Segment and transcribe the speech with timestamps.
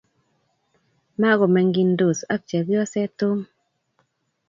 [1.19, 3.37] magomengindos ago chepyoset Tom